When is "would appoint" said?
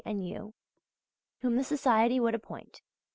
2.19-2.81